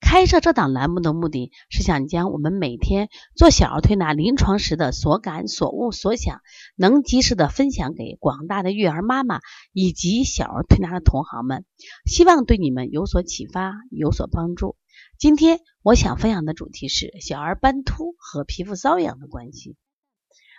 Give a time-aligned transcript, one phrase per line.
[0.00, 6.40] 开设这档栏目的目的是想将我们每天做小儿推拿临床时的所感所悟所想，
[6.74, 9.40] 能及时的分享给广大的育儿妈妈
[9.72, 11.64] 以及小儿推拿的同行们，
[12.06, 14.74] 希望对你们有所启发，有所帮助。
[15.18, 19.76] 今天我想分享的主题是小儿斑秃和皮肤瘙痒的关系。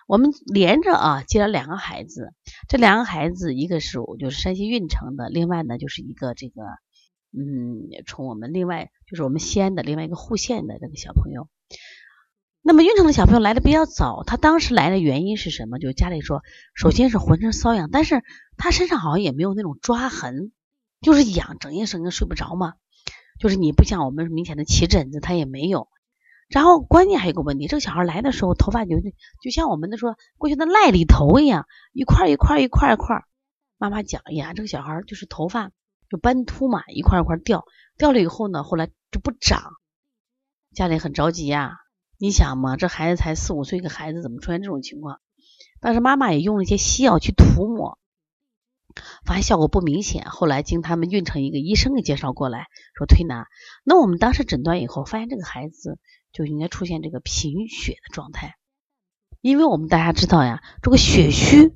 [0.08, 2.34] 我们连着啊接了两个孩子，
[2.70, 6.62] 这两个孩子一个是我就是山西运城的，另外呢就是一个这个。
[7.34, 11.48] 嗯，从我们另外就是我们西安的另外一个户县的那个小朋友，
[12.62, 15.80] 那么运城的小朋友来的比较早，他当时来的原因是什么？
[15.80, 16.42] 就家里说，
[16.76, 18.22] 首先是浑身瘙痒，但是
[18.58, 20.52] 他身上好像也没有那种抓痕，
[21.00, 22.74] 就是痒，整夜整夜睡不着嘛。
[23.40, 25.88] 就是你不像我们明显的起疹子，他也没有。
[26.50, 29.00] 然后关键还有个问题，这个小孩来的时候头发就
[29.42, 33.24] 就像我们的说过去的癞痢头一样，一块一块一块一块。
[33.78, 35.72] 妈妈讲呀，这个小孩就是头发。
[36.12, 37.64] 就斑秃嘛，一块一块掉，
[37.98, 39.72] 掉了以后呢，后来就不长，
[40.76, 41.78] 家里很着急呀。
[42.18, 45.22] 你想嘛，这孩子才四五岁一个孩子，怎么出现这种情况？
[45.80, 47.98] 当时妈妈也用了一些西药去涂抹，
[49.26, 50.26] 发现效果不明显。
[50.26, 53.48] 后来经他们运城一个医生给介绍过来，说推拿。
[53.86, 55.98] 那我们当时诊断以后，发现这个孩子
[56.34, 58.58] 就应该出现这个贫血的状态，
[59.40, 61.74] 因为我们大家知道呀，这个血虚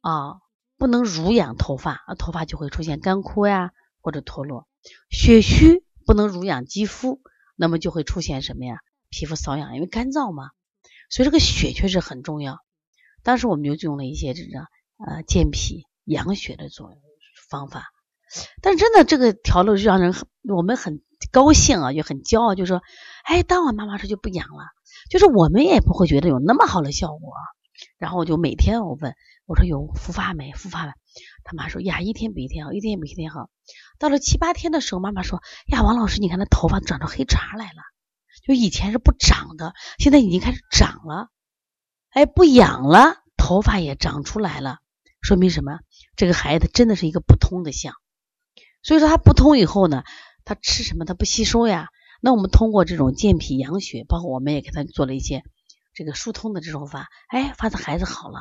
[0.00, 0.41] 啊。
[0.82, 4.66] 不能濡养头发，头发就会出现干枯呀，或者脱落。
[5.08, 7.20] 血虚不能濡养肌肤，
[7.54, 8.78] 那么就会出现什么呀？
[9.08, 10.50] 皮肤瘙痒，因为干燥嘛。
[11.08, 12.58] 所以这个血确实很重要。
[13.22, 14.58] 当时我们就用了一些这个
[15.06, 17.00] 呃健脾养血的作用
[17.48, 17.92] 方法。
[18.60, 22.82] 但真的这个调了，就让人很我们很高兴啊，也很骄傲，就说，
[23.22, 24.64] 哎，当我妈妈说就不痒了，
[25.08, 27.32] 就是我们也不会觉得有那么好的效果。
[28.02, 29.14] 然后我就每天我问。
[29.46, 30.50] 我说有复发没？
[30.52, 30.94] 复发了。
[31.44, 33.48] 他妈说呀，一天比一天好，一天比一天好。
[34.00, 37.82] 到了七八天的时候，妈妈说呀，王老师，你看那头发长出黑茬来了，
[38.44, 41.28] 就以前是不长的，现在已经开始长了。
[42.10, 44.78] 哎，不痒了，头发也长出来了，
[45.20, 45.78] 说明什么？
[46.16, 47.94] 这个孩子真的是一个不通的象。
[48.82, 50.02] 所以说他不通以后呢，
[50.44, 51.86] 他吃什么他不吸收呀？
[52.20, 55.44] 那我们通过这种健脾养血，包括我们也给他做了一些
[55.94, 58.40] 这个疏通的这种法，哎，发现孩子好了。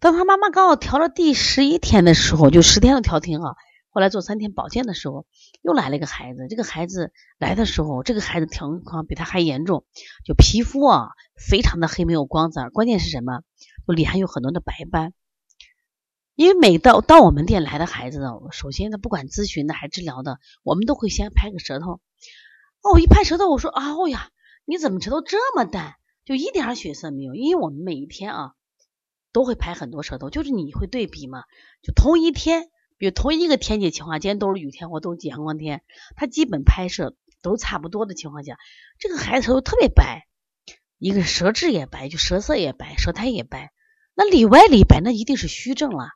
[0.00, 3.56] 当他妈妈刚好调了第十一天的时候，就十天都调停了。
[3.90, 5.26] 后来做三天保健的时候，
[5.62, 6.46] 又来了一个孩子。
[6.48, 9.84] 这个孩子来的时候，这个孩子情况比他还严重，
[10.24, 12.70] 就皮肤啊非常的黑，没有光泽。
[12.70, 13.40] 关键是什么？
[13.86, 15.14] 就脸上有很多的白斑。
[16.36, 22.00] 因为每到到我们店来的孩子呢，首先他不管咨询的还是治疗的，我们都会先拍个舌头。
[22.82, 24.28] 哦，一拍舌头，我说，哦呀，
[24.64, 25.94] 你怎么舌头这么淡，
[26.28, 27.34] 就一点血色没有？
[27.34, 28.54] 因为我们每一天啊。
[29.30, 31.44] 都会拍很多舌头，就是你会对比嘛？
[31.82, 35.82] 就同一天，比如同一个天气情况，今天都是雨天或都是阳光天，
[36.16, 38.56] 它基本拍摄都差不多的情况下，
[38.98, 40.26] 这个孩子舌头特别白，
[40.96, 43.70] 一个舌质也白，就舌色也白，舌苔也白，
[44.14, 46.08] 那里外里白，那一定是虚症了。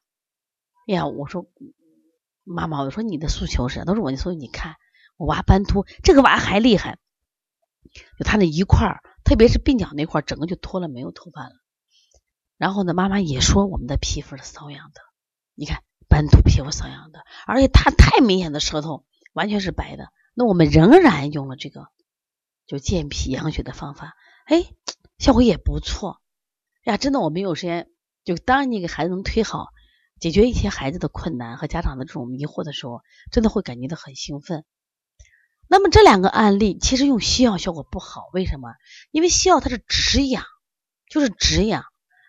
[0.88, 1.46] 哎呀，我说
[2.44, 4.76] 妈妈，我说你的诉求是，他说我的诉求，你看
[5.18, 6.98] 我娃斑秃，这个娃还厉害，
[8.18, 11.52] 就他那一块儿，特别是鬓角那块，整个就脱了，没有头发了。
[12.56, 15.00] 然后呢，妈妈也说我们的皮肤是瘙痒的，
[15.54, 20.12] 你看斑秃皮肤瘙痒的，而且他太明显的舌头完全是白的。
[20.34, 21.88] 那我们仍然用了这个
[22.66, 24.14] 就健脾养血的方法，
[24.46, 24.64] 哎，
[25.18, 26.20] 效果也不错
[26.84, 26.96] 呀。
[26.96, 27.90] 真的，我们有时间
[28.24, 29.68] 就当你给孩子能推好，
[30.20, 34.64] 解决一些孩子的困难和家长的这种迷惑的时候，真的会感觉到很兴奋。
[35.69, 38.75] 那么这两个案例其实用西药效果不好，为什么？
[39.11, 40.44] 因为西药它是止痒，
[41.09, 41.85] 就是止痒。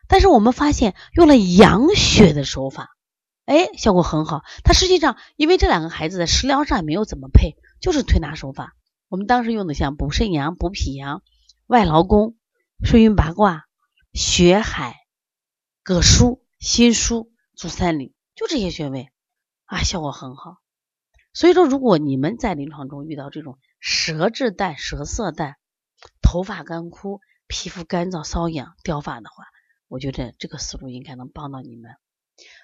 [0.08, 2.90] 但是我们发现用了养血的手法，
[3.46, 4.44] 哎，效果很好。
[4.64, 8.76] 它实际上因为这两个孩子在食疗上也没有怎么配，就是推拿手法。
[9.08, 11.22] 我们当时用的像补肾阳、补脾阳、
[11.68, 12.36] 外劳宫、
[12.84, 13.66] 顺运八卦、
[14.14, 14.96] 血海、
[15.84, 19.10] 膈腧、心腧、足三里，就这些穴位
[19.66, 20.63] 啊，效果很好。
[21.34, 25.56] 所以说，如果你们在临床中遇到这种舌质淡、舌色淡、
[26.22, 29.46] 头发干枯、皮肤干燥、瘙痒、掉发的话，
[29.88, 31.92] 我觉得这个思路应该能帮到你们。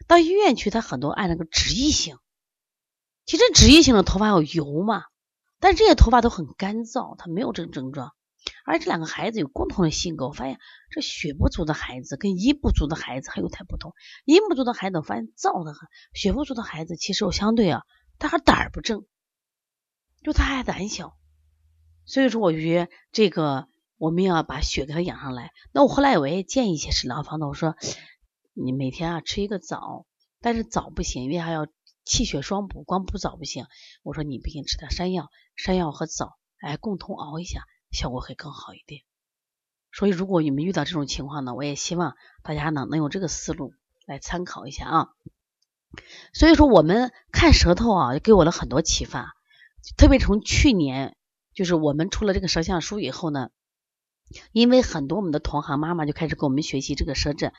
[0.08, 2.18] 到医院去，他很多按那个脂溢性，
[3.26, 5.04] 其实脂溢性的头发有油嘛，
[5.60, 8.14] 但是这些头发都很干燥，他没有这个症状。
[8.66, 13.94] 而这两个孩子有共同的性格，我发现这血不足的孩子跟阴不足的孩子还有太不同。
[14.26, 17.84] 阴不足的孩子我发现燥的很，血不足的孩子其实我相对啊，
[18.20, 19.06] 他还胆儿不正，
[20.22, 21.18] 就他还胆小，
[22.06, 23.68] 所以说我就觉得这个
[23.98, 25.52] 我们要把血给他养上来。
[25.72, 27.76] 那我后来我也建议一些食疗方子，我说
[28.54, 30.06] 你每天啊吃一个枣，
[30.42, 31.68] 但是枣不行，因为还要
[32.04, 33.66] 气血双补，光补枣不行。
[34.04, 39.04] 我说你不行，吃点山药，山药和枣哎共同熬一下，效果会更好一点。
[39.92, 43.74] 所以如果你们遇到这种情况呢，我也希望大家呢能用这个思路
[44.06, 45.10] 来参考一下啊。
[46.34, 49.36] 所以说我们看舌头啊，给我了很多启发。
[49.98, 51.16] 特别从去年，
[51.54, 53.50] 就是我们出了这个舌象书以后呢，
[54.52, 57.52] 因为很多我们的同行妈妈就开始跟我们学习这个舌诊，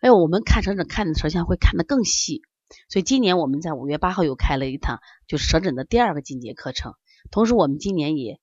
[0.00, 2.42] 哎呦，我们看舌诊看的舌象会看得更细。
[2.88, 4.98] 所以今年我们在五月八号又开了一堂
[5.28, 6.94] 就是舌诊的第二个进阶课程，
[7.30, 8.40] 同时我们今年也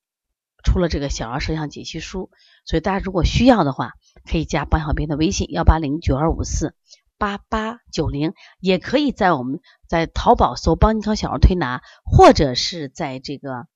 [0.64, 2.30] 出了这个小儿舌象解析书。
[2.64, 3.92] 所以大家如果需要的话，
[4.30, 6.74] 可以加邦小兵的微信幺八零九二五四。
[7.18, 13.66] 八八九零也可以在我们在淘宝搜“邦尼康小儿推拿”，或者是在这个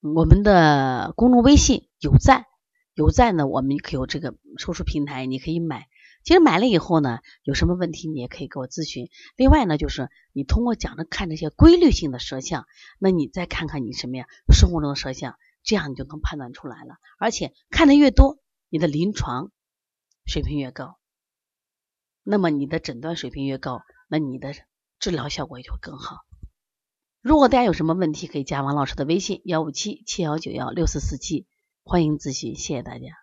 [0.00, 2.44] 我们的公众微信有赞
[2.94, 5.88] 有赞呢，我们可有这个售出平台，你可以买。
[6.22, 9.08] 其实买了以后呢，有什么问题你也可以给我咨询。
[9.36, 12.66] 另外呢，就是你通过讲着看这些规律性的舌象，
[12.98, 16.96] 那你再看看你什么呀生活中的舌象，这样你就能判断出来了。
[17.18, 19.50] 而且看的越多，你的临床
[20.26, 20.99] 水平越高。
[22.22, 24.52] 那么你的诊断水平越高，那你的
[24.98, 26.18] 治疗效果也就更好。
[27.22, 31.46] 如果大家有什么问题，可以加王老师的微信：幺五七七幺九幺六四四七，
[31.82, 33.19] 欢迎咨询，谢谢大家。